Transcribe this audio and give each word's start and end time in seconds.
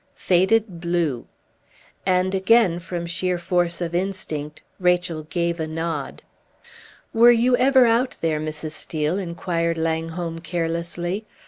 "Faded 0.15 0.81
blue." 0.81 1.27
And, 2.07 2.33
again 2.33 2.79
from 2.79 3.05
sheer 3.05 3.37
force 3.37 3.81
of 3.81 3.93
instinct, 3.93 4.63
Rachel 4.79 5.21
gave 5.29 5.59
a 5.59 5.67
nod. 5.67 6.23
"Were 7.13 7.29
you 7.29 7.55
ever 7.57 7.85
out 7.85 8.15
there, 8.19 8.39
Mrs. 8.39 8.71
Steel?" 8.71 9.19
inquired 9.19 9.77
Langholm, 9.77 10.39
carelessly. 10.39 11.27